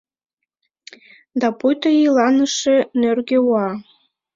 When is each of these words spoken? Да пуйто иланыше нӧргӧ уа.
Да 1.39 1.47
пуйто 1.57 1.89
иланыше 2.05 2.75
нӧргӧ 3.01 3.37
уа. 3.47 3.67